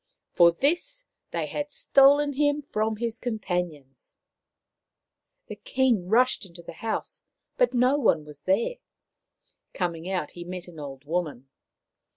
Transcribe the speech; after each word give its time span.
For 0.31 0.51
this 0.51 1.05
they 1.29 1.45
had 1.45 1.71
stolen 1.71 2.33
him 2.33 2.63
from 2.63 2.95
his 2.95 3.19
companions! 3.19 4.17
The 5.45 5.57
King 5.57 6.07
rushed 6.07 6.43
into 6.43 6.63
the 6.63 6.73
house, 6.73 7.21
but 7.55 7.75
no 7.75 7.97
one 7.97 8.25
was 8.25 8.41
there. 8.41 8.77
Coming 9.75 10.09
out, 10.09 10.31
he 10.31 10.43
met 10.43 10.67
an 10.67 10.79
old 10.79 11.05
woman. 11.05 11.49